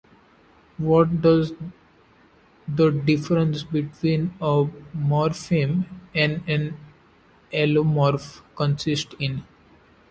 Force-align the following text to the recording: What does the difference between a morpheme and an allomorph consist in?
What 0.79 1.21
does 1.21 1.53
the 2.67 2.89
difference 2.89 3.61
between 3.61 4.33
a 4.41 4.65
morpheme 4.95 5.85
and 6.15 6.41
an 6.49 6.75
allomorph 7.53 8.41
consist 8.55 9.13
in? 9.19 9.43